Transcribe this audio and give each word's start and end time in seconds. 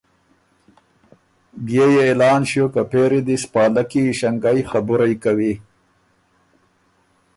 بيې 1.65 1.85
يې 1.93 2.01
اعلان 2.07 2.41
ݭیوک 2.49 2.71
که 2.73 2.83
پېری 2.91 3.21
دی 3.27 3.35
سو 3.41 3.47
پالکي 3.53 4.01
ایݭنګئ 4.07 4.59
خبُرئ 4.69 5.13
کوی، 5.23 5.53